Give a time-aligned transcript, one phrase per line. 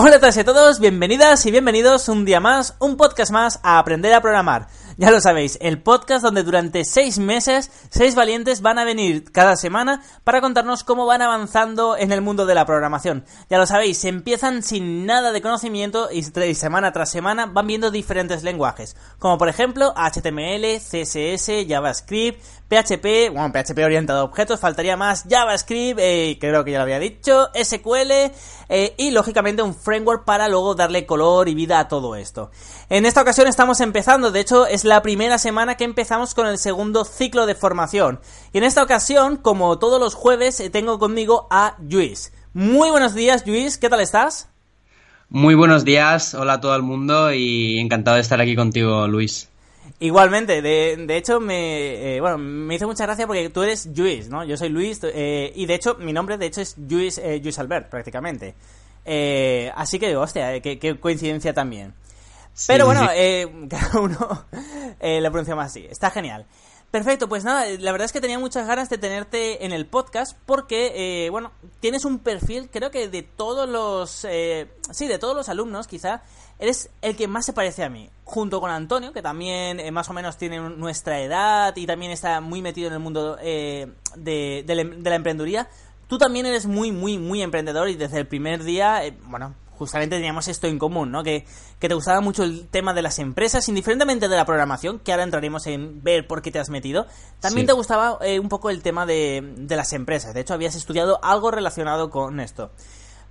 [0.00, 3.80] Hola a y a todos, bienvenidas y bienvenidos un día más, un podcast más a
[3.80, 4.68] aprender a programar.
[4.96, 9.56] Ya lo sabéis, el podcast donde durante seis meses, seis valientes van a venir cada
[9.56, 13.24] semana para contarnos cómo van avanzando en el mundo de la programación.
[13.50, 16.22] Ya lo sabéis, empiezan sin nada de conocimiento y
[16.54, 23.50] semana tras semana van viendo diferentes lenguajes, como por ejemplo HTML, CSS, JavaScript, PHP, bueno,
[23.50, 28.30] PHP orientado a objetos, faltaría más JavaScript, eh, creo que ya lo había dicho, SQL
[28.68, 32.50] eh, y lógicamente un framework para luego darle color y vida a todo esto.
[32.90, 36.58] En esta ocasión estamos empezando, de hecho es la primera semana que empezamos con el
[36.58, 38.20] segundo ciclo de formación.
[38.52, 42.34] Y en esta ocasión, como todos los jueves, eh, tengo conmigo a Luis.
[42.52, 44.50] Muy buenos días, Luis, ¿qué tal estás?
[45.30, 49.48] Muy buenos días, hola a todo el mundo y encantado de estar aquí contigo, Luis.
[50.00, 54.44] Igualmente, de, hecho me, eh, bueno, me hizo mucha gracia porque tú eres Luis, ¿no?
[54.44, 57.88] Yo soy Luis eh, y de hecho mi nombre de hecho es Luis, eh, Albert
[57.90, 58.54] prácticamente.
[59.74, 61.94] así que, hostia, qué, coincidencia también.
[62.68, 63.08] Pero bueno,
[63.68, 64.46] cada uno
[65.00, 65.84] lo pronuncia más así.
[65.90, 66.46] Está genial.
[66.90, 70.34] Perfecto, pues nada, la verdad es que tenía muchas ganas de tenerte en el podcast
[70.46, 75.86] porque, bueno, tienes un perfil, creo que de todos los, sí, de todos los alumnos
[75.86, 76.22] quizá,
[76.58, 78.10] eres el que más se parece a mí.
[78.24, 82.40] Junto con Antonio, que también eh, más o menos tiene nuestra edad y también está
[82.40, 85.68] muy metido en el mundo eh, de, la emprendeduría.
[86.08, 90.16] Tú también eres muy, muy, muy emprendedor y desde el primer día, eh, bueno, justamente
[90.16, 91.22] teníamos esto en común, ¿no?
[91.22, 91.46] Que,
[91.78, 95.66] te gustaba mucho el tema de las empresas, indiferentemente de la programación, que ahora entraremos
[95.66, 97.06] en ver por qué te has metido.
[97.40, 100.34] También te gustaba un poco el tema de, de las empresas.
[100.34, 102.70] De hecho, habías estudiado algo relacionado con esto.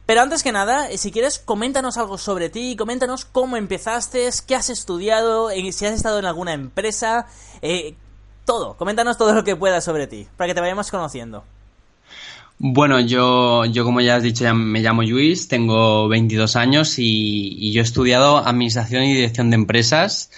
[0.07, 4.55] Pero antes que nada, eh, si quieres, coméntanos algo sobre ti, coméntanos cómo empezaste, qué
[4.55, 7.27] has estudiado, si has estado en alguna empresa,
[7.61, 7.97] eh,
[8.45, 11.43] todo, coméntanos todo lo que puedas sobre ti, para que te vayamos conociendo.
[12.59, 17.71] Bueno, yo, yo como ya has dicho, ya me llamo Luis, tengo 22 años y,
[17.71, 20.31] yo he estudiado Administración y Dirección de Empresas.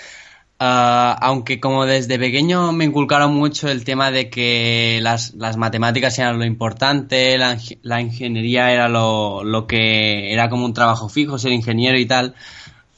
[0.59, 6.19] Ah, aunque como desde pequeño me inculcaron mucho el tema de que las, las matemáticas
[6.19, 11.37] eran lo importante, la, la ingeniería era lo, lo, que era como un trabajo fijo,
[11.37, 12.35] ser ingeniero y tal,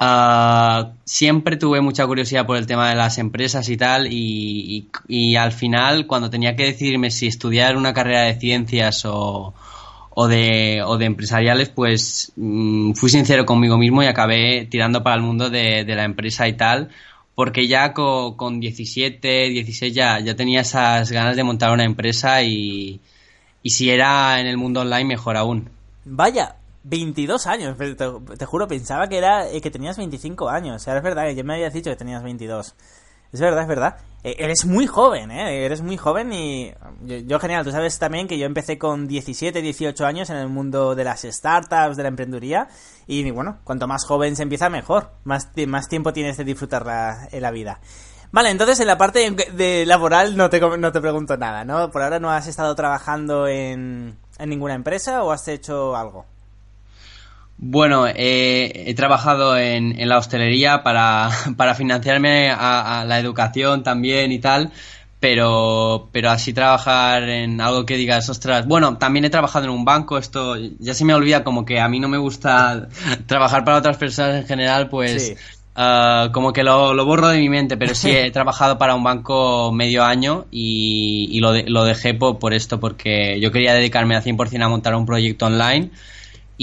[0.02, 5.36] uh, siempre tuve mucha curiosidad por el tema de las empresas y tal y, y,
[5.36, 9.54] al final cuando tenía que decidirme si estudiar una carrera de ciencias o,
[10.10, 15.16] o de, o de empresariales, pues mm, fui sincero conmigo mismo y acabé tirando para
[15.16, 16.90] el mundo de, de la empresa y tal
[17.36, 23.00] porque ya con, 17, 16 ya, ya tenía esas ganas de montar una empresa y,
[23.64, 25.70] y si era en el mundo online mejor aún.
[26.06, 31.04] Vaya, 22 años, te, juro, pensaba que era eh, que tenías 25 años, o es
[31.04, 32.76] verdad, yo me habías dicho que tenías 22.
[33.34, 33.98] Es verdad, es verdad.
[34.24, 35.66] Eh, eres muy joven, ¿eh?
[35.66, 37.64] Eres muy joven y yo, genial.
[37.64, 41.22] Tú sabes también que yo empecé con 17, 18 años en el mundo de las
[41.22, 42.68] startups, de la emprendeduría.
[43.08, 45.12] Y bueno, cuanto más joven se empieza, mejor.
[45.24, 47.80] Más, más tiempo tienes de disfrutar la, la vida.
[48.34, 51.90] Vale, entonces en la parte de laboral no te, no te pregunto nada, ¿no?
[51.90, 56.26] Por ahora no has estado trabajando en, en ninguna empresa o has hecho algo.
[57.64, 64.40] Bueno, he trabajado en, en, la hostelería para, para financiarme a, la educación también y
[64.40, 64.72] tal,
[65.20, 69.86] pero, pero así trabajar en algo que digas, ostras, bueno, también he trabajado en un
[69.86, 72.90] banco, esto ya se me olvida como que a mí no me gusta
[73.28, 75.36] trabajar para otras personas en general, pues
[75.76, 79.04] ah, como que lo, lo, borro de mi mente, pero sí he trabajado para un
[79.04, 84.16] banco medio año y, y lo, lo dejé por, por esto, porque yo quería dedicarme
[84.16, 85.92] al 100% a montar un proyecto online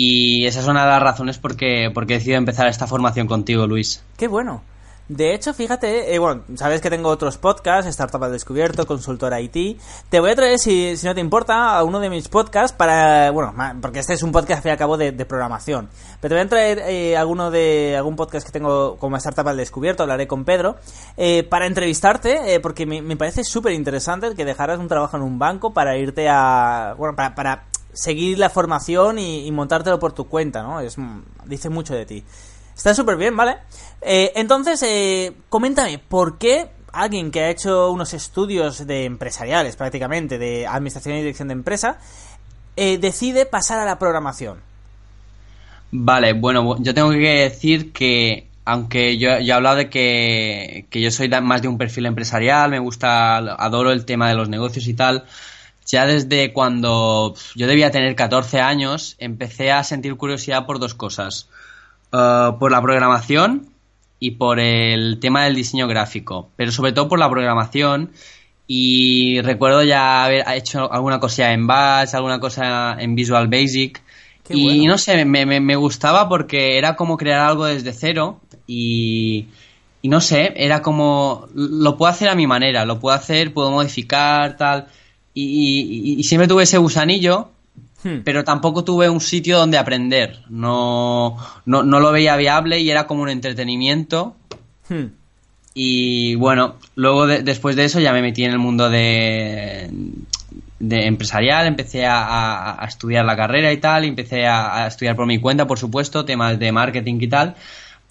[0.00, 3.66] y esa es una de las razones por qué, he decidido empezar esta formación contigo,
[3.66, 4.00] Luis.
[4.16, 4.62] Qué bueno.
[5.08, 9.80] De hecho, fíjate, eh, bueno, sabes que tengo otros podcasts, Startup al Descubierto, Consultora IT.
[10.08, 13.32] Te voy a traer, si, si no te importa, a uno de mis podcasts para,
[13.32, 15.88] bueno, porque este es un podcast, al fin y al cabo, de, programación.
[16.20, 19.56] Pero te voy a traer eh, alguno de, algún podcast que tengo como Startup al
[19.56, 20.76] Descubierto, hablaré con Pedro,
[21.16, 25.72] eh, para entrevistarte, porque me, parece súper interesante que dejaras un trabajo en un banco
[25.72, 27.64] para irte a, bueno, para, para
[27.98, 30.80] seguir la formación y, montártelo por tu cuenta, ¿no?
[30.80, 30.96] Es,
[31.46, 32.24] dice mucho de ti.
[32.76, 33.56] Está súper bien, ¿vale?
[34.00, 40.38] Eh, entonces, eh, coméntame, ¿por qué alguien que ha hecho unos estudios de empresariales prácticamente,
[40.38, 41.98] de administración y dirección de empresa,
[42.76, 44.60] eh, decide pasar a la programación?
[45.90, 51.10] Vale, bueno, yo tengo que decir que aunque yo, he hablado de que, que, yo
[51.10, 54.94] soy más de un perfil empresarial, me gusta, adoro el tema de los negocios y
[54.94, 55.24] tal,
[55.88, 61.48] ya desde cuando yo debía tener 14 años empecé a sentir curiosidad por dos cosas.
[62.10, 63.68] Uh, por la programación
[64.18, 68.12] y por el tema del diseño gráfico, pero sobre todo por la programación.
[68.66, 74.02] Y recuerdo ya haber hecho alguna cosa en Bash, alguna cosa en Visual Basic.
[74.48, 79.48] y no sé, me, me, gustaba porque era como crear algo desde cero y,
[80.00, 83.70] y no sé, era como lo puedo hacer a mi manera, lo puedo hacer, puedo
[83.70, 84.88] modificar, tal.
[85.40, 87.50] Y, y, siempre tuve ese gusanillo
[88.02, 88.18] Hmm.
[88.24, 90.40] Pero tampoco tuve un sitio donde aprender.
[90.48, 91.36] No,
[91.66, 94.36] no, lo veía viable y era como un entretenimiento.
[94.88, 95.06] Hmm.
[95.74, 99.90] Y bueno, luego después de eso ya me metí en el mundo de,
[100.80, 105.38] de empresarial, empecé a, estudiar la carrera y tal, y empecé a, estudiar por mi
[105.38, 107.54] cuenta, por supuesto, temas de marketing y tal.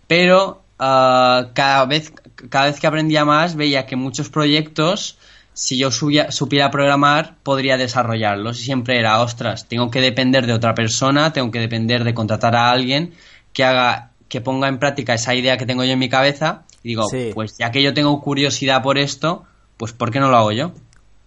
[0.08, 2.14] Pero ah, cada, vez,
[2.50, 5.18] cada vez que aprendía más veía que muchos proyectos
[5.58, 8.60] si yo supiera programar, podría desarrollarlos.
[8.60, 12.56] Y siempre era, ostras, tengo que depender de otra persona, tengo que depender de contratar
[12.56, 13.16] a alguien
[13.54, 16.62] que haga, que ponga en práctica esa idea que tengo yo en mi cabeza.
[16.84, 19.46] Y digo, pues ya que yo tengo curiosidad por esto,
[19.78, 20.74] pues ¿por qué no lo hago yo?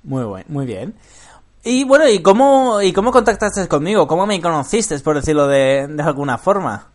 [0.04, 0.94] Muy bueno, muy bien.
[1.64, 4.06] Y bueno, ¿y cómo, y cómo contactaste conmigo?
[4.06, 6.89] ¿Cómo me conociste, por decirlo de, de alguna forma?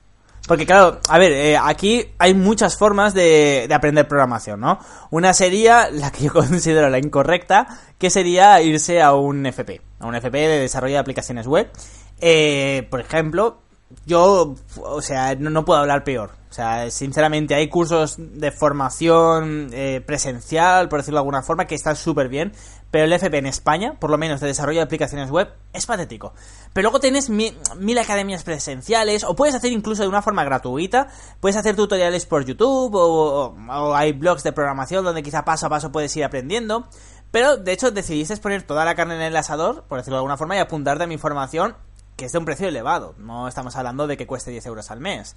[0.48, 4.80] Porque claro, a ver, eh, aquí hay muchas formas de, de, aprender programación, ¿no?
[5.10, 10.06] Una sería la que yo considero la incorrecta, que sería irse a un FP, a
[10.06, 11.72] un FP de desarrollo de aplicaciones web.
[12.20, 13.62] Eh, por ejemplo,
[14.06, 16.32] yo, o sea, no, puedo hablar peor.
[16.50, 21.76] O sea, sinceramente hay cursos de formación eh, presencial, por decirlo de alguna forma, que
[21.76, 22.54] están súper bien,
[22.96, 26.32] pero el FP en España, por lo menos de desarrollo de aplicaciones web, es patético.
[26.72, 27.54] Pero luego tienes mil,
[28.00, 31.10] academias presenciales, o puedes hacer incluso de una forma gratuita,
[31.42, 35.92] puedes hacer tutoriales por YouTube, o, hay blogs de programación donde quizá paso a paso
[35.92, 36.88] puedes ir aprendiendo.
[37.32, 40.38] Pero de hecho decidiste poner toda la carne en el asador, por decirlo de alguna
[40.38, 41.76] forma, y apuntarte a mi formación,
[42.16, 43.14] que es de un precio elevado.
[43.18, 45.36] No estamos hablando de que cueste 10 euros al mes.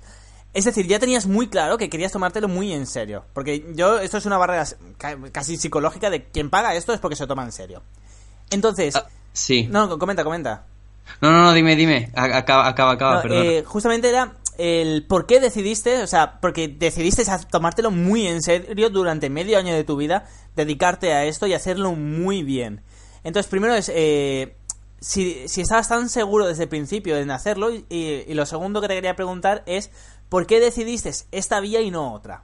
[0.54, 3.24] Es decir, ya tenías muy claro que querías tomártelo muy en serio.
[3.34, 4.66] Porque yo, esto es una barrera
[5.30, 7.82] casi psicológica de quien paga esto es porque se toma en serio.
[8.50, 8.96] Entonces.
[8.96, 9.68] Ah, sí.
[9.70, 10.64] No, comenta, comenta.
[11.20, 12.10] No, no, no, dime, dime.
[12.14, 13.46] Acaba, acaba, acaba, perdón.
[13.46, 18.90] Eh, justamente era el por qué decidiste, o sea, porque decidiste tomártelo muy en serio
[18.90, 22.82] durante medio año de tu vida, dedicarte a esto y hacerlo muy bien.
[23.22, 23.90] Entonces, primero es.
[23.94, 24.54] Eh,
[25.00, 28.88] si, si estabas tan seguro desde el principio en hacerlo, y, y lo segundo que
[28.88, 29.92] te quería preguntar es
[30.28, 32.42] ¿por qué decidiste esta vía y no otra?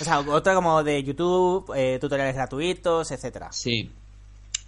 [0.00, 3.52] O sea, otra como de YouTube, eh, tutoriales gratuitos, etcétera.
[3.52, 3.90] Sí.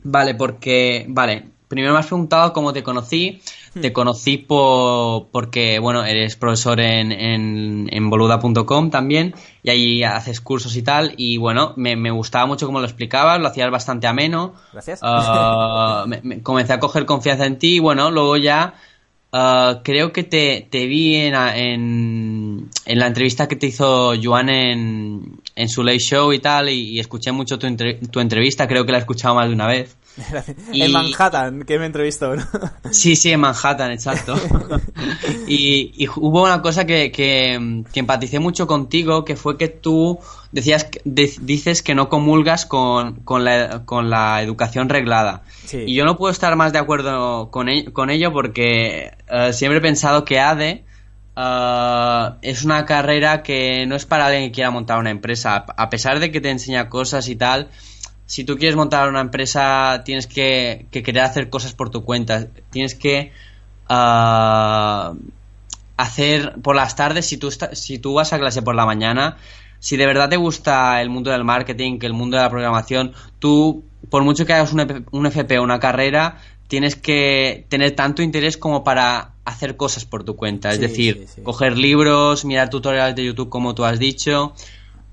[0.02, 3.40] Vale, porque, vale, primero me has preguntado cómo te conocí.
[3.74, 3.80] Hmm.
[3.80, 10.76] Te conocí por, porque, bueno, eres profesor en, en, boluda.com también y ahí haces cursos
[10.76, 11.14] y tal.
[11.16, 14.54] Y bueno, me, gustaba mucho cómo lo explicabas, lo hacías bastante ameno.
[14.72, 15.00] Gracias.
[15.02, 16.06] Ah,
[16.42, 18.74] comencé a coger confianza en ti y bueno, luego ya
[19.30, 25.40] Ah, creo que te, te vi en, en, la entrevista que te hizo Joan en,
[25.54, 27.68] en su late show y tal, y, escuché mucho tu,
[28.10, 29.98] tu, entrevista, creo que la he escuchado más de una vez.
[30.72, 32.46] en Manhattan, que me entrevistó, ¿no?
[32.90, 34.34] sí, sí, en Manhattan, exacto.
[35.46, 40.18] y, y, hubo una cosa que, que, que, empaticé mucho contigo, que fue que tú
[40.52, 45.42] decías, dices que no comulgas con, con, la, con la educación reglada.
[45.72, 49.78] Y yo no puedo estar más de acuerdo con, ello, con ello porque eh, siempre
[49.78, 50.84] he pensado que ADE
[51.36, 55.66] eh, es una carrera que no es para alguien que quiera montar una empresa.
[55.76, 57.68] A pesar de que te enseña cosas y tal,
[58.26, 62.46] si tú quieres montar una empresa tienes que, querer hacer cosas por tu cuenta.
[62.70, 63.32] Tienes que
[63.88, 65.10] eh,
[65.98, 69.36] hacer por las tardes, si tú, si tú vas a clase por la mañana,
[69.80, 73.12] si de verdad te gusta el mundo del marketing, que el mundo de la programación,
[73.38, 78.56] tú, por mucho que hagas un, FP o una carrera, tienes que tener tanto interés
[78.56, 80.70] como para hacer cosas por tu cuenta.
[80.70, 84.52] Es decir, coger libros, mirar tutoriales de YouTube como tú has dicho.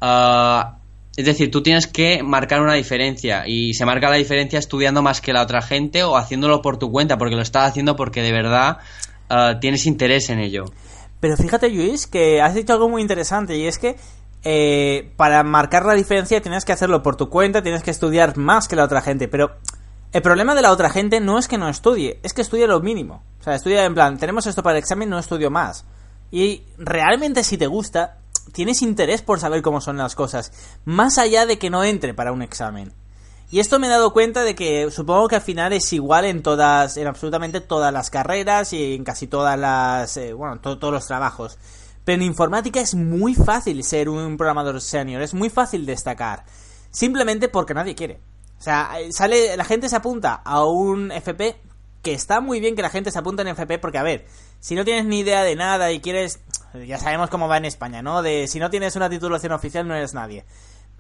[0.02, 0.78] ah,
[1.16, 5.22] es decir, tú tienes que marcar una diferencia y se marca la diferencia estudiando más
[5.22, 8.34] que la otra gente o haciéndolo por tu cuenta, porque lo estás haciendo porque de
[8.34, 8.80] verdad
[9.30, 10.66] ah, tienes interés en ello.
[11.22, 13.96] Pero fíjate, Luis, que has dicho algo muy interesante y es que
[14.48, 18.68] eh, para marcar la diferencia tienes que hacerlo por tu cuenta, tienes que estudiar más
[18.68, 19.56] que la otra gente, pero
[20.14, 22.80] el problema de la otra gente no es que no estudie, es que estudie lo
[22.80, 23.24] mínimo.
[23.40, 25.86] O sea, estudia en plan, tenemos esto para el examen, no estudio más.
[26.30, 28.20] Y realmente si te gusta,
[28.52, 30.52] tienes interés por saber cómo son las cosas,
[30.86, 32.94] más allá de que no entre para un examen.
[33.50, 36.44] Y esto me he dado cuenta de que supongo que al final es igual en
[36.44, 41.08] todas, en absolutamente todas las carreras y en casi todas las, eh, bueno, todos los
[41.08, 41.58] trabajos.
[42.06, 46.46] Pero en informática es muy fácil ser un programador senior, es muy fácil destacar.
[46.92, 48.22] Simplemente porque nadie quiere.
[48.58, 51.58] O sea, eh, sale, la gente se apunta a un FP,
[52.02, 54.26] que está muy bien que la gente se apunte en FP, porque a ver,
[54.60, 56.40] si no tienes ni idea de nada y quieres,
[56.88, 58.22] ya sabemos cómo va en España, ¿no?
[58.22, 60.46] De si no tienes una titulación oficial no eres nadie.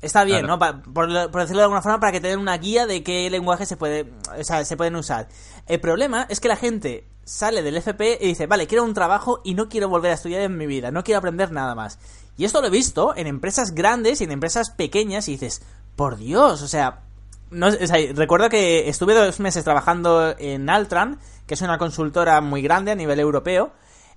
[0.05, 0.59] Está bien, ¿no?
[0.59, 3.75] por, decirlo de alguna forma, para que te den una guía de qué lenguaje se,
[3.75, 5.27] puede, o sea, se pueden usar.
[5.65, 9.41] El problema es que la gente sale del FP y dice, vale, quiero un trabajo
[9.43, 11.97] y no quiero volver a estudiar en mi vida, no quiero aprender nada más.
[12.37, 15.63] Y esto lo he visto en empresas grandes y en empresas pequeñas y dices,
[15.95, 17.01] por Dios, o sea,
[17.49, 17.69] no,
[18.13, 22.95] recuerdo que estuve dos meses trabajando en Altran, que es una consultora muy grande a
[22.95, 23.73] nivel europeo,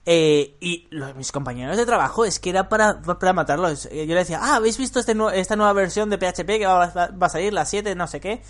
[0.07, 3.87] eh, y mis compañeros de trabajo es que era para, para matarlos.
[3.87, 6.85] Eh, yo le decía, ah, ¿habéis visto este esta nueva versión de PHP que va,
[6.85, 8.43] a salir, la 7, no sé qué?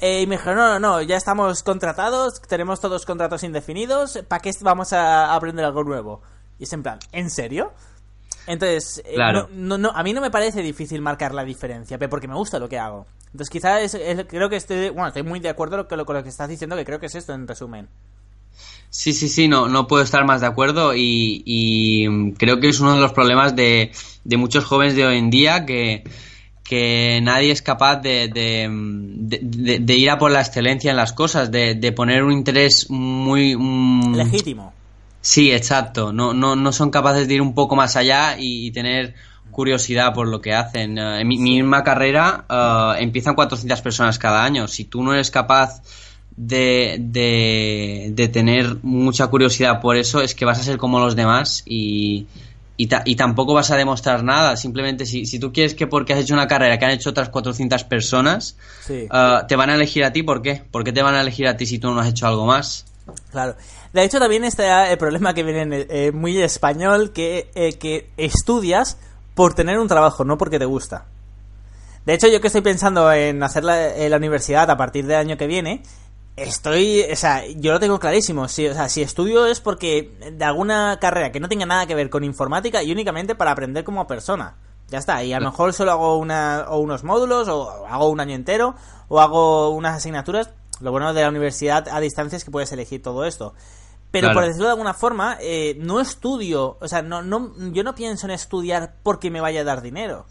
[0.00, 4.40] Eh, y me dijeron, no, no, no, ya estamos contratados, tenemos todos contratos indefinidos, ¿para
[4.40, 6.20] qué vamos a aprender algo nuevo?
[6.58, 7.72] Y es en plan, ¿en serio?
[8.46, 9.02] Entonces,
[9.50, 12.68] no, no, a mí no me parece difícil marcar la diferencia, porque me gusta lo
[12.68, 13.06] que hago.
[13.26, 13.96] Entonces, quizás
[14.28, 16.76] creo que estoy, bueno, estoy muy de acuerdo con lo, con lo que estás diciendo,
[16.76, 17.88] que creo que es esto en resumen.
[18.90, 22.94] Sí, sí, sí, no, no puedo estar más de acuerdo y, creo que es uno
[22.94, 23.92] de los problemas de,
[24.36, 26.04] muchos jóvenes de hoy en día que,
[26.64, 31.92] que nadie es capaz de, de, ir a por la excelencia en las cosas, de,
[31.94, 33.56] poner un interés muy...
[34.14, 34.72] Legítimo.
[35.20, 36.12] Sí, exacto.
[36.12, 39.14] No, no, no son capaces de ir un poco más allá y, tener
[39.50, 40.98] curiosidad por lo que hacen.
[40.98, 44.68] Eh, en mi, misma carrera uh, empiezan 400 personas cada año.
[44.68, 45.82] Si tú no eres capaz
[46.38, 46.96] de,
[48.14, 52.26] de, tener mucha curiosidad por eso es que vas a ser como los demás y,
[52.76, 54.56] y, tampoco vas a demostrar nada.
[54.56, 57.28] Simplemente si, si, tú quieres que porque has hecho una carrera que han hecho otras
[57.30, 58.56] 400 personas,
[58.88, 60.62] uh, te van a elegir a ti, ¿por qué?
[60.70, 62.84] ¿Por qué te van a elegir a ti si tú no has hecho algo más?
[63.32, 63.56] Claro.
[63.92, 68.96] De hecho, también está el problema que viene eh, muy español, que, eh, que estudias
[69.34, 71.06] por tener un trabajo, no porque te gusta.
[72.06, 75.36] De hecho, yo que estoy pensando en hacer la, la universidad a partir del año
[75.36, 75.82] que viene,
[76.38, 78.48] Estoy, o sea, yo lo tengo clarísimo.
[78.48, 81.94] Si, o sea, si estudio es porque de alguna carrera que no tenga nada que
[81.94, 84.56] ver con informática y únicamente para aprender como persona.
[84.88, 85.22] Ya está.
[85.22, 88.74] Y a lo mejor solo hago una, o unos módulos, o hago un año entero,
[89.08, 90.50] o hago unas asignaturas.
[90.80, 93.54] Lo bueno de la universidad a distancia es que puedes elegir todo esto.
[94.10, 97.94] Pero por decirlo de alguna forma, eh, no estudio, o sea, no, no, yo no
[97.94, 100.24] pienso en estudiar porque me vaya a dar dinero.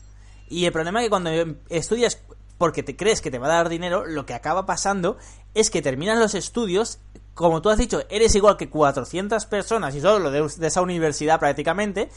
[0.50, 1.30] Y el problema es que cuando
[1.70, 2.20] estudias
[2.58, 5.18] porque te crees que te va a dar dinero, lo que acaba pasando
[5.54, 7.00] es que terminas los estudios,
[7.34, 11.40] como tú has dicho, eres igual que 400 personas y solo de, de esa universidad
[11.40, 12.10] prácticamente,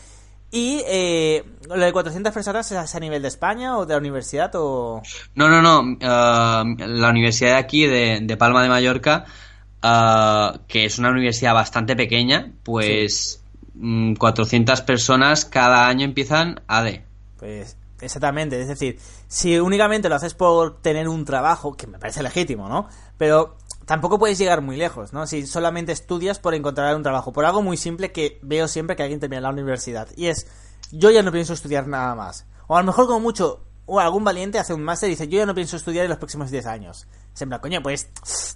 [0.53, 4.51] y eh, lo de 400 personas es a nivel de España o de la universidad
[4.55, 5.01] o...
[5.37, 5.81] No, no, no.
[5.81, 9.27] Uh, la universidad de aquí, de, Palma de Mallorca,
[9.85, 13.45] uh, que es una universidad bastante pequeña, pues
[14.19, 17.05] 400 mm, personas cada año empiezan a D.
[17.39, 22.23] Pues exactamente, es decir, si únicamente lo haces por tener un trabajo, que me parece
[22.23, 22.89] legítimo, ¿no?
[23.19, 25.27] Pero tampoco puedes llegar muy lejos, ¿no?
[25.27, 29.03] Si solamente estudias por encontrar un trabajo, por algo muy simple que veo siempre que
[29.03, 30.47] alguien termina la universidad, y es,
[30.93, 32.47] yo ya no pienso estudiar nada más.
[32.67, 35.39] O a lo mejor como mucho, o algún valiente hace un máster y dice, yo
[35.39, 37.09] ya no pienso estudiar en los próximos 10 años.
[37.35, 38.09] Siempre, coño, pues,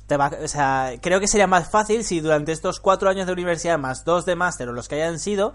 [0.07, 3.33] te va, o sea, creo que sería más fácil si durante estos 4 años de
[3.33, 5.55] universidad más 2 de máster o los que hayan sido,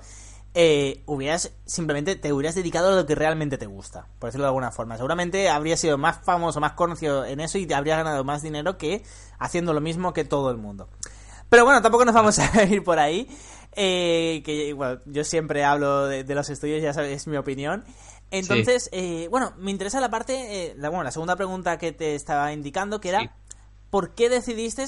[0.61, 4.49] eh, hubieras simplemente te hubieras dedicado a lo que realmente te gusta, por decirlo de
[4.49, 4.97] alguna forma.
[4.97, 8.77] Seguramente habrías sido más famoso, más conocido en eso y te habrías ganado más dinero
[8.77, 9.01] que
[9.37, 10.89] haciendo lo mismo que todo el mundo.
[11.47, 13.29] Pero bueno, tampoco nos vamos a ir por ahí.
[13.71, 17.85] Eh, que bueno, yo siempre hablo de, los estudios, ya sabes, es mi opinión.
[18.29, 20.33] Entonces, eh, bueno, me interesa la parte,
[20.71, 23.33] eh, la, bueno, la segunda pregunta que te estaba indicando, que era,
[23.89, 24.85] ¿por qué decidiste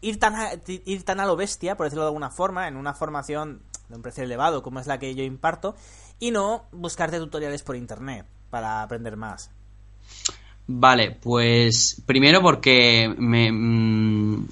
[0.00, 0.34] ir tan,
[0.66, 4.02] ir tan a lo bestia, por decirlo de alguna forma, en una formación de un
[4.02, 5.74] precio elevado como es la que yo imparto
[6.18, 9.50] y no buscarte tutoriales por internet para aprender más.
[10.70, 14.48] Vale, pues primero porque me mm,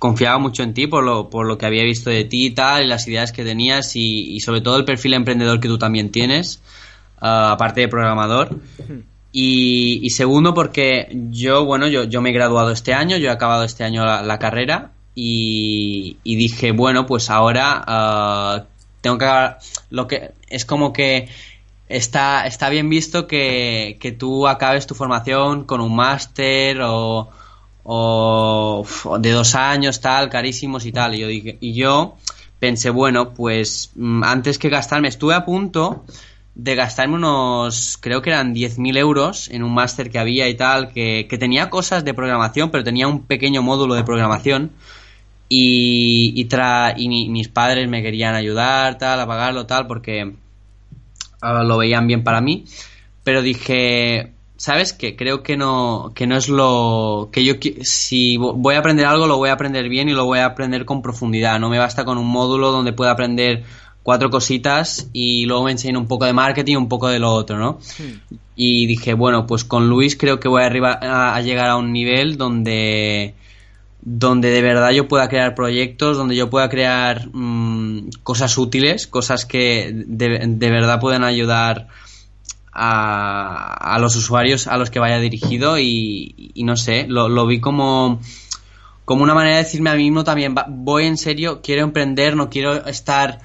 [0.00, 2.82] confiaba mucho en ti por lo, por lo que había visto de ti y tal,
[2.82, 6.60] y las ideas que tenías y, sobre todo el perfil emprendedor que tú también tienes.
[7.20, 8.58] aparte de programador.
[9.36, 13.64] Y, segundo, porque yo, bueno, yo, yo me he graduado este año, yo he acabado
[13.64, 18.64] este año la, carrera y, dije, bueno, pues ahora
[19.00, 19.26] tengo que
[19.90, 21.28] lo que es como que
[21.88, 27.28] está, está bien visto que, que tú acabes tu formación con un máster o,
[27.82, 28.86] o
[29.18, 31.16] de dos años, tal, carísimos y tal.
[31.16, 32.14] Y yo, dije, y yo
[32.60, 36.04] pensé, bueno, pues mm, antes que gastarme, estuve a punto
[36.54, 40.92] de gastarme unos, creo que eran 10.000 euros en un máster que había y tal,
[40.92, 44.70] que, que, tenía cosas de programación, pero tenía un pequeño módulo de programación.
[45.48, 50.32] Y, y, tra y mis padres me querían ayudar, tal, a pagarlo, tal, porque
[51.42, 52.64] lo veían bien para mí,
[53.22, 55.16] pero dije, ¿sabes qué?
[55.16, 59.36] Creo que no, que no es lo que yo si voy a aprender algo lo
[59.36, 62.18] voy a aprender bien y lo voy a aprender con profundidad, no me basta con
[62.18, 63.64] un módulo donde pueda aprender
[64.04, 67.32] cuatro cositas y luego me enseñan un poco de marketing y un poco de lo
[67.32, 67.78] otro, ¿no?
[67.98, 68.34] Hmm.
[68.54, 72.36] Y dije, bueno, pues con Luis creo que voy arriba a, llegar a un nivel
[72.36, 73.34] donde
[74.02, 79.46] donde de verdad yo pueda crear proyectos, donde yo pueda crear mm, cosas útiles, cosas
[79.46, 81.88] que de, verdad pueden ayudar
[82.70, 88.20] a, a, los usuarios a los que vaya dirigido y, no sé, lo, vi como,
[89.06, 92.50] como una manera de decirme a mí mismo también, voy en serio, quiero emprender, no
[92.50, 93.40] quiero estar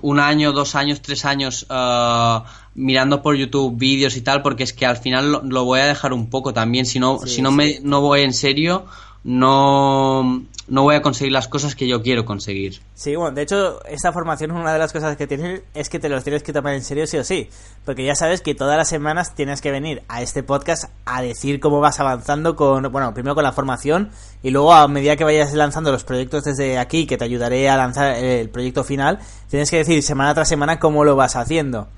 [0.00, 2.42] un año, dos años, tres años uh,
[2.74, 6.12] mirando por YouTube vídeos y tal, porque es que al final lo, voy a dejar
[6.12, 8.86] un poco también, si no, si no, me, no voy en serio
[9.24, 12.80] no, no voy a conseguir las cosas que yo quiero conseguir.
[12.94, 16.08] Sí, bueno, de hecho, esta formación, una de las cosas que tiene es que te
[16.08, 17.48] los tienes que tomar en serio sí o sí.
[17.84, 21.60] Porque ya sabes que todas las semanas tienes que venir a este podcast a decir
[21.60, 24.10] cómo vas avanzando con, bueno, primero con la formación
[24.42, 27.76] y luego a medida que vayas lanzando los proyectos desde aquí, que te ayudaré a
[27.76, 31.88] lanzar el proyecto final, tienes que decir semana tras semana cómo lo vas haciendo.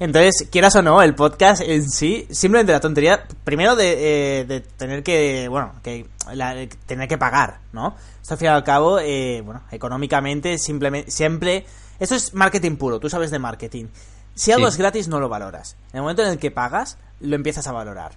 [0.00, 4.60] Entonces, quieras o no, el podcast en sí, simplemente la tontería, primero de, eh, de
[4.60, 6.06] tener que, bueno, que
[6.86, 7.94] tener que pagar, ¿no?
[8.20, 11.66] Esto al fin y al cabo, eh, bueno, económicamente, simplemente, siempre,
[11.98, 13.86] esto es marketing puro, tú sabes de marketing.
[14.34, 15.76] Si algo es gratis, no lo valoras.
[15.92, 18.12] En el momento en el que pagas, lo empiezas a valorar.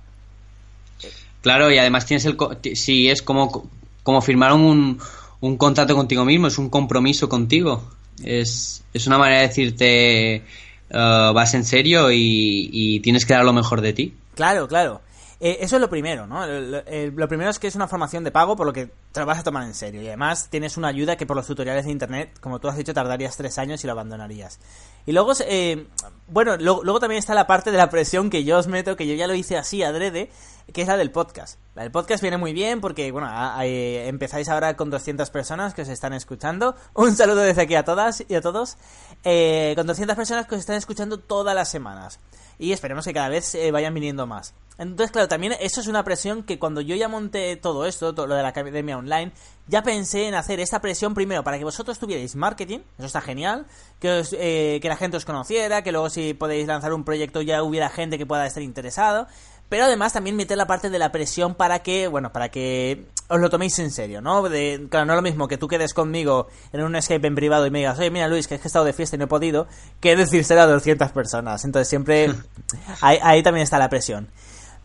[1.41, 2.37] Claro, y además tienes el,
[2.75, 3.69] si es como,
[4.03, 4.99] como firmar un,
[5.41, 7.83] un contrato contigo mismo, es un compromiso contigo.
[8.23, 10.45] Es, es una manera de decirte
[10.89, 14.13] Uh, vas en serio y, tienes que dar lo mejor de ti.
[14.35, 15.01] Claro, claro.
[15.39, 16.45] Eh, eso es lo primero, ¿no?
[16.45, 19.39] Lo, primero es que es una formación de pago, por lo que te lo vas
[19.39, 20.01] a tomar en serio.
[20.01, 22.93] Y además tienes una ayuda que por los tutoriales de internet, como tú has dicho,
[22.93, 24.59] tardarías tres años y lo abandonarías.
[25.05, 25.87] Y luego, eh,
[26.27, 29.15] bueno, luego también está la parte de la presión que yo os meto, que yo
[29.15, 30.29] ya lo hice así adrede,
[30.73, 31.59] que es la del podcast.
[31.75, 33.29] La del podcast viene muy bien porque, bueno,
[33.61, 36.75] empezáis ahora con 200 personas que os están escuchando.
[36.93, 38.77] Un saludo desde aquí a todas y a todos.
[39.23, 42.19] Eh, con 200 personas que os están escuchando todas las semanas.
[42.57, 44.53] Y esperemos que cada vez eh, vayan viniendo más.
[44.77, 48.27] Entonces, claro, también eso es una presión que cuando yo ya monté todo esto, todo
[48.27, 49.31] lo de la academia online,
[49.67, 53.65] ya pensé en hacer esta presión primero para que vosotros tuvierais marketing, eso está genial,
[53.99, 57.63] que, eh, que la gente os conociera, que luego si podéis lanzar un proyecto ya
[57.63, 59.27] hubiera gente que pueda estar interesado,
[59.69, 63.39] pero además también meter la parte de la presión para que, bueno, para que os
[63.39, 64.47] lo toméis en serio, ¿no?
[64.47, 67.65] De, claro, no es lo mismo que tú quedes conmigo en un Skype en privado
[67.65, 69.25] y me digas, oye, mira Luis, que es que he estado de fiesta y no
[69.25, 69.67] he podido,
[69.99, 71.65] que decírselo a 200 personas.
[71.65, 72.31] Entonces siempre
[73.01, 74.29] ahí, también está la presión.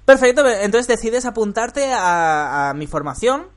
[0.07, 3.49] Perfecto, entonces decides apuntarte a, mi formación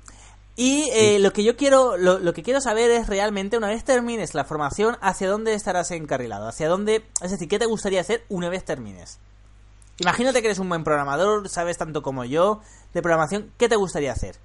[0.56, 3.84] y eh, lo que yo quiero, lo, lo, que quiero saber es realmente una vez
[3.84, 8.24] termines la formación, hacia dónde estarás encarrilado, hacia dónde, es decir, qué te gustaría hacer
[8.30, 9.20] una vez termines.
[10.00, 12.62] Imagínate que eres un buen programador, sabes tanto como yo
[12.94, 14.36] de programación, ¿qué te gustaría hacer?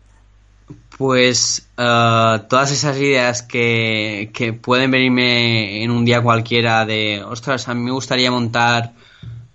[0.97, 7.69] Pues eh, todas esas ideas que, que, pueden venirme en un día cualquiera de, ostras,
[7.69, 8.93] a mí me gustaría montar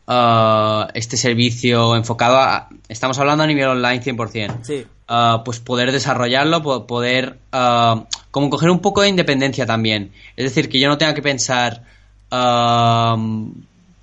[0.07, 4.63] uh, este servicio enfocado a, estamos hablando a nivel online 100%.
[4.63, 4.85] Sí.
[5.09, 7.37] Uh, pues poder desarrollarlo, poder
[8.31, 10.11] como coger un poco de independencia también.
[10.37, 11.83] Es decir, que yo no tenga que pensar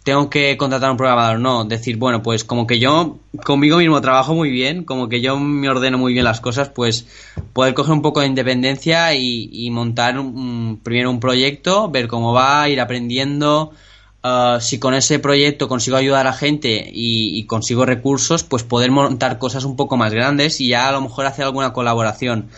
[0.04, 4.34] tengo que contratar un programador, no, decir, bueno, pues como que yo conmigo mismo trabajo
[4.34, 7.06] muy bien, como que yo me ordeno muy bien las cosas, pues
[7.52, 10.14] poder coger un poco de independencia y, montar
[10.82, 13.72] primero un proyecto, ver cómo va, ir aprendiendo,
[14.24, 19.38] uh, si con ese proyecto consigo ayudar a gente y, consigo recursos, pues poder montar
[19.38, 22.48] cosas un poco más grandes y ya a lo mejor hacer alguna colaboración.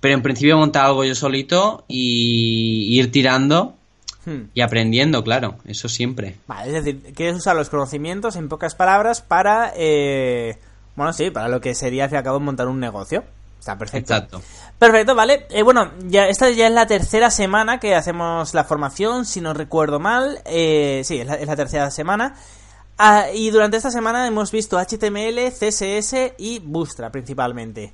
[0.00, 3.76] Pero en principio montar algo yo solito y ir tirando
[4.24, 4.44] Hmm.
[4.54, 6.36] Y aprendiendo, claro, eso siempre.
[6.46, 10.58] Vale, es decir, quieres usar los conocimientos, en pocas palabras, para, eh,
[10.94, 13.24] bueno, sí, para lo que sería, al fin montar un negocio.
[13.58, 14.14] Está perfecto.
[14.14, 14.42] Exacto.
[14.82, 15.46] Perfecto, vale.
[15.50, 19.54] Eh, bueno, ya esta ya es la tercera semana que hacemos la formación, si no
[19.54, 20.40] recuerdo mal.
[20.44, 22.34] Eh, sí, es la, tercera semana.
[22.98, 27.92] Ah, y durante esta semana hemos visto HTML, CSS y Bootstrap principalmente.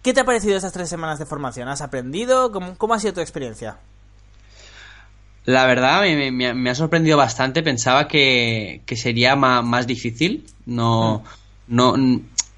[0.00, 1.66] ¿Qué te ha parecido estas tres semanas de formación?
[1.66, 2.52] ¿Has aprendido?
[2.52, 3.78] ¿Cómo, ha sido tu experiencia?
[5.44, 7.64] La verdad me, ha sorprendido bastante.
[7.64, 10.46] Pensaba que, sería más, difícil.
[10.66, 11.24] No,
[11.66, 11.74] mm.
[11.74, 11.96] no,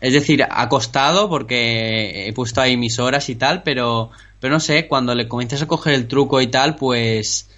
[0.02, 4.10] es decir, ha costado porque he puesto ahí mis horas y tal, pero,
[4.40, 7.48] pero no sé, cuando le comienzas a coger el truco y tal, pues,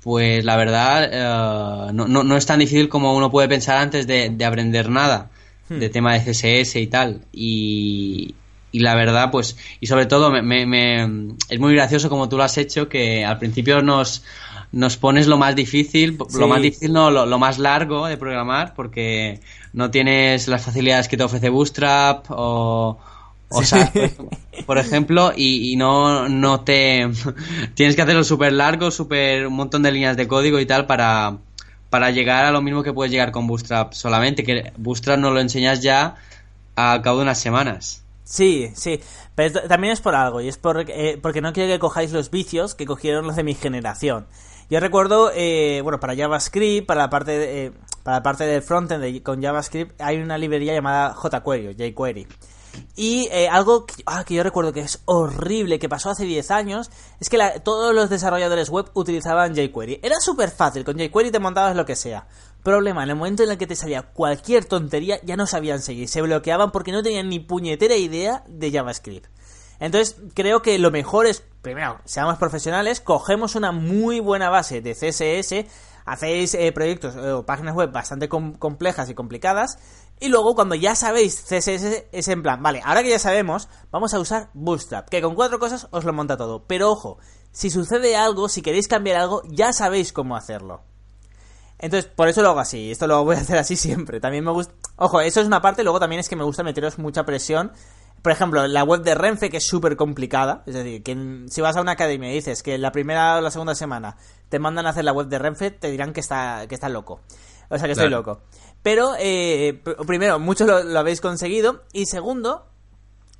[0.00, 4.32] pues la verdad eh, no, no, es tan difícil como uno puede pensar antes de,
[4.44, 5.30] aprender nada
[5.68, 5.80] hmm.
[5.80, 7.22] de tema de CSS y tal.
[7.32, 8.36] Y,
[8.72, 12.42] y la verdad, pues, y sobre todo me, me, es muy gracioso como tú lo
[12.42, 14.24] has hecho, que al principio nos,
[14.72, 19.40] nos pones lo más difícil, lo más difícil no, lo, más largo de programar, porque
[19.74, 22.98] no tienes las facilidades que te ofrece Bootstrap o,
[23.50, 23.92] o sea,
[24.66, 27.10] por ejemplo, y, no, no te...
[27.74, 31.36] tienes que hacerlo súper largo, súper un montón de líneas de código y tal para,
[31.90, 35.40] para llegar a lo mismo que puedes llegar con Bootstrap solamente, que Bootstrap no lo
[35.40, 36.16] enseñas ya
[36.74, 38.01] a cabo de unas semanas.
[38.24, 39.00] Sí, sí,
[39.34, 42.30] pero también es por algo, y es por, eh, porque no quiero que cojáis los
[42.30, 44.26] vicios que cogieron los de mi generación.
[44.70, 47.72] Yo recuerdo, eh, bueno, para JavaScript, para la parte, de, eh,
[48.04, 52.26] para la parte del frontend con JavaScript, hay una librería llamada jQuery, jQuery.
[52.96, 57.28] Y algo ah, que, yo recuerdo que es horrible, que pasó hace 10 años, es
[57.28, 60.00] que todos los desarrolladores web utilizaban jQuery.
[60.02, 62.26] Era súper fácil, con jQuery te montabas lo que sea.
[62.62, 66.08] Problema, en el momento en el que te salía cualquier tontería, ya no sabían seguir,
[66.08, 69.26] se bloqueaban porque no tenían ni puñetera idea de JavaScript.
[69.80, 74.94] Entonces, creo que lo mejor es, primero, seamos profesionales, cogemos una muy buena base de
[74.94, 75.66] CSS,
[76.04, 79.78] hacéis eh, proyectos eh, o páginas web bastante complejas y complicadas,
[80.22, 84.14] y luego cuando ya sabéis CSS es en plan, vale, ahora que ya sabemos, vamos
[84.14, 86.64] a usar Bootstrap, que con cuatro cosas os lo monta todo.
[86.68, 87.18] Pero ojo,
[87.50, 90.82] si sucede algo, si queréis cambiar algo, ya sabéis cómo hacerlo.
[91.80, 92.92] Entonces, por eso lo hago así.
[92.92, 94.20] Esto lo voy a hacer así siempre.
[94.20, 94.72] También me gusta.
[94.96, 95.82] Ojo, eso es una parte.
[95.82, 97.72] Luego también es que me gusta meteros mucha presión.
[98.22, 100.62] Por ejemplo, la web de Renfe, que es súper complicada.
[100.66, 103.50] Es decir, que si vas a una academia y dices que la primera o la
[103.50, 104.16] segunda semana
[104.48, 107.20] te mandan a hacer la web de Renfe, te dirán que está, que está loco.
[107.68, 108.42] O sea, que estoy loco.
[108.82, 111.84] Pero, eh, primero, muchos lo, habéis conseguido.
[111.92, 112.66] Y segundo,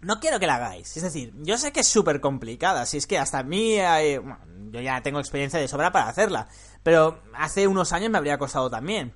[0.01, 0.97] no quiero que la hagáis.
[0.97, 2.87] Es decir, yo sé que es súper complicada.
[2.87, 6.49] Si es que hasta a mí, yo ya tengo experiencia de sobra para hacerla.
[6.83, 9.15] Pero hace unos años me habría costado también.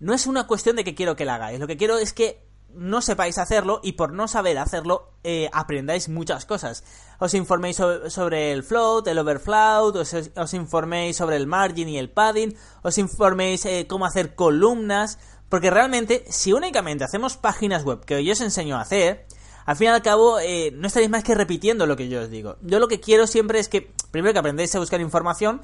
[0.00, 1.58] No es una cuestión de que quiero que la hagáis.
[1.58, 6.08] Lo que quiero es que no sepáis hacerlo y por no saber hacerlo eh, aprendáis
[6.08, 6.84] muchas cosas.
[7.18, 12.56] Os informéis sobre, el float, el overflow, os, informéis sobre el margin y el padding,
[12.82, 15.18] os informéis eh, cómo hacer columnas,
[15.48, 19.26] porque realmente si únicamente hacemos páginas web que yo os enseño a hacer,
[19.66, 22.30] al fin y al cabo eh, no estaréis más que repitiendo lo que yo os
[22.30, 22.56] digo.
[22.62, 25.60] Yo lo que quiero siempre es que primero que aprendáis a buscar información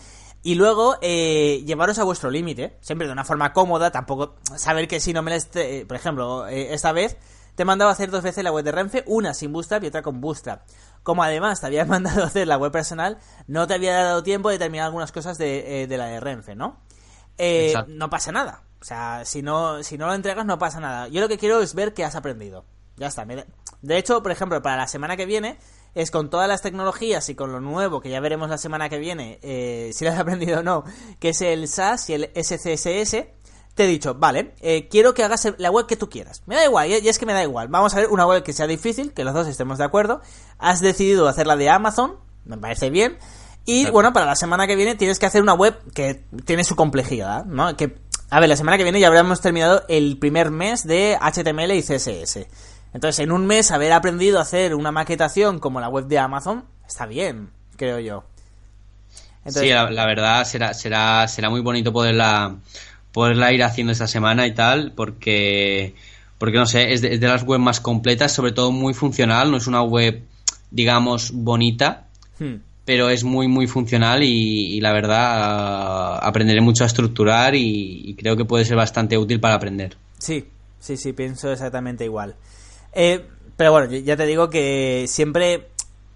[0.46, 5.00] y luego, eh, llevaros a vuestro límite, siempre de una forma cómoda, tampoco saber que
[5.00, 7.16] si no me la esté, por ejemplo, eh, esta vez
[7.54, 9.86] te he mandado a hacer dos veces la web de Renfe, una sin Bootstrap y
[9.86, 10.68] otra con Bootstrap.
[11.02, 13.16] Como además te había mandado a hacer la web personal,
[13.46, 16.78] no te había dado tiempo de terminar algunas cosas de, eh, la de Renfe, ¿no?
[17.88, 18.64] no pasa nada.
[18.84, 21.08] O sea, si no, si no lo entregas no pasa nada.
[21.08, 22.66] Yo lo que quiero es ver qué has aprendido.
[22.98, 23.24] Ya está.
[23.24, 25.56] De hecho, por ejemplo, para la semana que viene
[25.94, 28.98] es con todas las tecnologías y con lo nuevo, que ya veremos la semana que
[28.98, 30.84] viene, eh, si lo has aprendido o no,
[31.18, 33.24] que es el SAS y el SCSS,
[33.74, 36.42] te he dicho, vale, eh, quiero que hagas la web que tú quieras.
[36.44, 37.68] Me da igual, y es que me da igual.
[37.68, 40.20] Vamos a ver una web que sea difícil, que los dos estemos de acuerdo.
[40.58, 43.16] Has decidido hacerla de Amazon, me parece bien.
[43.66, 46.76] Y bueno, para la semana que viene tienes que hacer una web que tiene su
[46.76, 47.74] complejidad, ¿no?
[47.78, 47.96] Que,
[48.30, 51.82] a ver, la semana que viene ya habremos terminado el primer mes de HTML y
[51.82, 52.46] CSS.
[52.92, 56.64] Entonces, en un mes haber aprendido a hacer una maquetación como la web de Amazon,
[56.86, 58.24] está bien, creo yo.
[59.46, 62.56] sí, la, verdad será, será, será muy bonito poderla,
[63.12, 65.94] poderla ir haciendo esta semana y tal, porque,
[66.38, 69.66] porque no sé, es de, las webs más completas, sobre todo muy funcional, no es
[69.66, 70.22] una web,
[70.70, 72.06] digamos, bonita,
[72.38, 72.54] hmm.
[72.84, 78.36] Pero es muy, muy funcional y, la verdad aprenderé mucho a estructurar y, y creo
[78.36, 79.96] que puede ser bastante útil para aprender.
[80.18, 80.46] Sí,
[80.78, 82.36] sí, sí, pienso exactamente igual.
[82.92, 85.68] Eh, pero bueno, ya te digo que siempre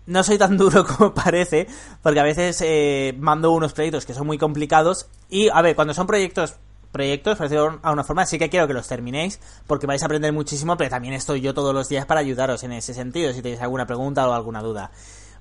[0.07, 1.67] no soy tan duro como parece,
[2.03, 5.95] porque a veces eh, mando unos proyectos que son muy complicados y, a ver, cuando
[5.95, 6.55] son proyectos
[6.93, 10.07] proyectos, por decirlo a una forma, sí que quiero que los terminéis, porque vais a
[10.07, 13.43] aprender muchísimo, pero también estoy yo todos los días para ayudaros en ese sentido, si
[13.43, 14.91] tenéis alguna pregunta o alguna duda.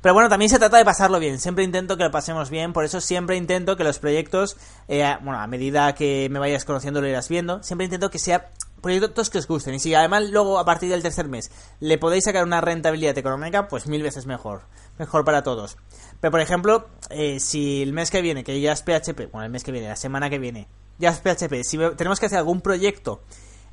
[0.01, 1.39] Pero bueno, también se trata de pasarlo bien.
[1.39, 2.73] Siempre intento que lo pasemos bien.
[2.73, 4.57] Por eso siempre intento que los proyectos,
[4.87, 8.51] eh, bueno, a medida que me vayas conociendo lo irás viendo, siempre intento que sea
[8.81, 9.73] proyectos que os gusten.
[9.73, 13.67] Y si además luego a partir del tercer mes le podéis sacar una rentabilidad económica,
[13.67, 14.61] pues mil veces mejor.
[14.97, 15.77] Mejor para todos.
[16.19, 19.51] Pero por ejemplo, eh, si el mes que viene, que ya es PHP, bueno, el
[19.51, 22.61] mes que viene, la semana que viene, ya es PHP, si tenemos que hacer algún
[22.61, 23.21] proyecto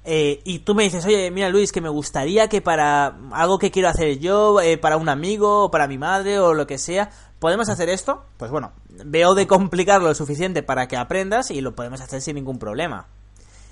[0.07, 3.71] eh, y tú me dices, oye, mira Luis, que me gustaría que para algo que
[3.71, 7.11] quiero hacer yo, eh, para un amigo, o para mi madre, o lo que sea,
[7.39, 8.25] ¿podemos hacer esto?
[8.37, 12.35] Pues bueno, veo de complicarlo lo suficiente para que aprendas y lo podemos hacer sin
[12.35, 13.07] ningún problema.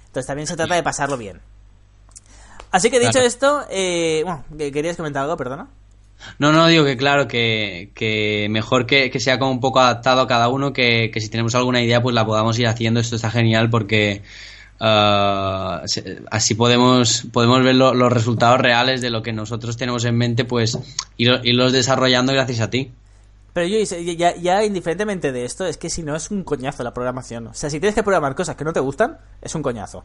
[0.06, 1.40] Entonces también se trata de pasarlo bien.
[2.70, 5.36] Así que dicho esto, eh, bueno, ¿querías comentar algo?
[5.36, 5.68] Perdona.
[6.38, 10.48] No, no, digo que claro, que, mejor que, sea como un poco adaptado a cada
[10.48, 13.00] uno, que, que si tenemos alguna idea pues la podamos ir haciendo.
[13.00, 14.22] Esto está genial porque
[14.84, 15.78] Uh,
[16.32, 20.76] así podemos, podemos ver los resultados reales de lo que nosotros tenemos en mente, pues
[21.16, 22.90] irlos desarrollando gracias a ti.
[23.52, 26.92] Pero yo, ya, ya indiferentemente de esto, es que si no es un coñazo la
[26.92, 27.46] programación.
[27.46, 30.04] O sea, si tienes que programar cosas que no te gustan, es un coñazo.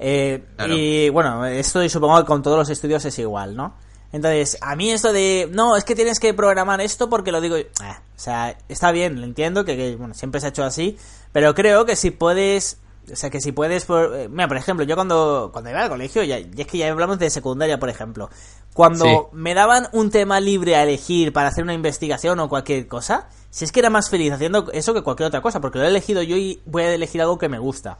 [0.00, 3.74] Eh, y bueno, esto supongo que con todos los estudios es igual, ¿no?
[4.10, 7.56] Entonces, a mí esto de, no, es que tienes que programar esto porque lo digo,
[7.56, 10.96] o sea, está bien, lo entiendo, que, que, bueno, siempre se ha hecho así,
[11.30, 12.78] pero creo que si puedes
[13.10, 13.84] o sea, que si puedes...
[13.84, 16.78] Por, eh, mira, por ejemplo, yo cuando, cuando iba al colegio, ya, y es que
[16.78, 18.30] ya hablamos de secundaria, por ejemplo,
[18.74, 23.28] cuando me daban un tema libre a elegir para hacer una investigación o cualquier cosa,
[23.50, 25.88] si es que era más feliz haciendo eso que cualquier otra cosa, porque lo he
[25.88, 27.98] elegido yo y voy a elegir algo que me gusta.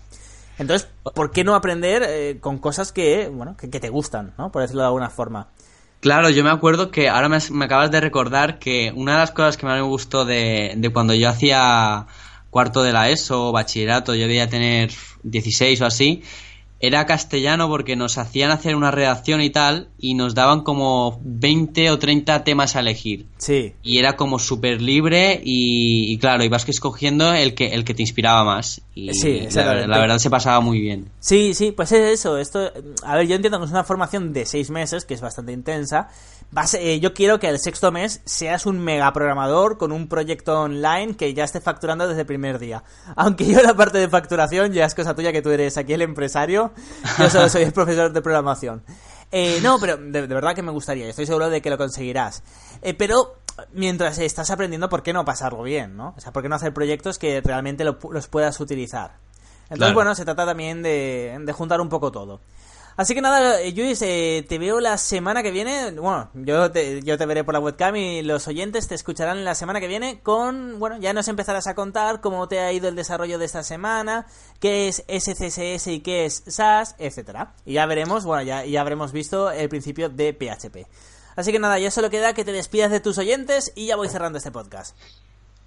[0.59, 4.51] Entonces, ¿por qué no aprender eh, con cosas que, bueno, que, te gustan, ¿no?
[4.51, 5.49] Por decirlo de alguna forma.
[6.01, 9.31] Claro, yo me acuerdo que ahora me, me, acabas de recordar que una de las
[9.31, 12.07] cosas que más me gustó de, de cuando yo hacía
[12.51, 14.91] cuarto de la ESO, bachillerato, yo debía tener
[15.23, 16.23] 16 o así,
[16.79, 21.91] era castellano porque nos hacían hacer una redacción y tal y nos daban como 20
[21.91, 23.27] o 30 temas a elegir.
[23.39, 23.75] Sí.
[23.83, 28.45] Y era como súper libre y, claro, ibas escogiendo el que, el que te inspiraba
[28.45, 28.83] más.
[28.95, 31.11] Y sí, la, la, verdad se pasaba muy bien.
[31.21, 32.37] Sí, sí, pues es eso.
[32.39, 32.71] Esto,
[33.03, 36.09] a ver, yo entiendo que es una formación de 6 meses, que es bastante intensa,
[36.79, 41.15] eh, yo quiero que el sexto mes seas un mega programador con un proyecto online
[41.15, 42.83] que ya esté facturando desde el primer día.
[43.15, 46.03] Aunque yo la parte de facturación ya es cosa tuya que tú eres aquí el
[46.03, 46.66] empresario,
[47.19, 48.83] yo solo soy el profesor de programación.
[49.33, 52.43] Eh, no, pero de, verdad que me gustaría, estoy seguro de que lo conseguirás.
[52.83, 53.37] Eh, pero
[53.73, 56.15] mientras estás aprendiendo, ¿por qué no pasarlo bien, no?
[56.17, 59.17] O sea, ¿por qué no hacer proyectos que realmente los puedas utilizar?
[59.69, 62.41] Entonces, bueno, se trata también de, de juntar un poco todo.
[62.97, 65.91] Así que nada, Luis, eh, te veo la semana que viene.
[65.91, 69.55] Bueno, yo te, yo te veré por la webcam y los oyentes te escucharán la
[69.55, 72.97] semana que viene con, bueno, ya nos empezarás a contar cómo te ha ido el
[72.97, 74.27] desarrollo de esta semana,
[74.61, 77.53] qué es SCSS y qué es SAS, etcétera.
[77.67, 80.89] Y ya veremos, bueno, ya, ya habremos visto el principio de PHP.
[81.37, 84.09] Así que nada, ya solo queda que te despidas de tus oyentes y ya voy
[84.09, 84.97] cerrando este podcast.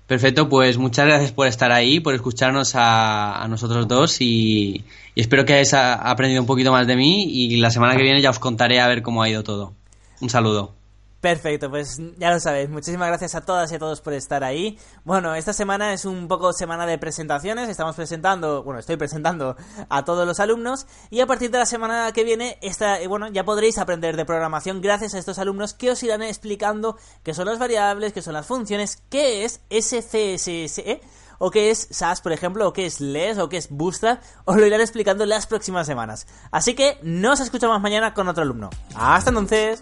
[0.10, 4.84] Perfecto, pues muchas gracias por estar ahí, por escucharnos a, nosotros dos y,
[5.16, 8.32] espero que hayáis aprendido un poquito más de mí y la semana que viene ya
[8.32, 9.74] os contaré a ver cómo ha ido todo.
[10.20, 10.79] Un saludo.
[11.22, 12.70] Perfecto, pues ya lo sabéis.
[12.70, 14.80] Muchísimas gracias a todas y a todos por estar ahí.
[15.04, 17.68] Bueno, esta semana es un poco semana de presentaciones.
[17.68, 19.58] Estamos presentando, bueno, estoy presentando
[19.90, 20.88] a todos los alumnos.
[21.10, 24.82] Y a partir de la semana que viene, eh, bueno, ya podréis aprender de programación
[24.82, 28.46] gracias a estos alumnos que os irán explicando qué son las variables, qué son las
[28.46, 31.02] funciones, qué es SCSS
[31.38, 34.58] o qué es SAS, por ejemplo, o qué es LES, o qué es Bootstrap, os
[34.58, 36.28] lo irán explicando las próximas semanas.
[36.52, 38.70] Así que nos escuchamos mañana con otro alumno.
[38.94, 39.80] Hasta entonces.